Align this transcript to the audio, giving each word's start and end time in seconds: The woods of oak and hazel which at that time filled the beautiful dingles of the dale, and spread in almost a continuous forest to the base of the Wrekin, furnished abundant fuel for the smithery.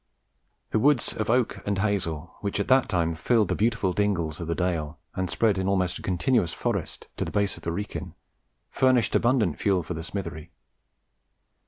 The 0.71 0.79
woods 0.79 1.13
of 1.13 1.29
oak 1.29 1.59
and 1.63 1.77
hazel 1.77 2.35
which 2.41 2.59
at 2.59 2.67
that 2.69 2.89
time 2.89 3.13
filled 3.13 3.49
the 3.49 3.55
beautiful 3.55 3.93
dingles 3.93 4.39
of 4.39 4.47
the 4.47 4.55
dale, 4.55 4.97
and 5.13 5.29
spread 5.29 5.59
in 5.59 5.67
almost 5.67 5.99
a 5.99 6.01
continuous 6.01 6.55
forest 6.55 7.05
to 7.17 7.23
the 7.23 7.29
base 7.29 7.55
of 7.55 7.61
the 7.61 7.71
Wrekin, 7.71 8.15
furnished 8.71 9.13
abundant 9.13 9.59
fuel 9.59 9.83
for 9.83 9.93
the 9.93 10.01
smithery. 10.01 10.49